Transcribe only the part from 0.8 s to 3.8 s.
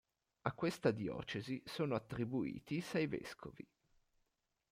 diocesi sono attribuiti sei vescovi.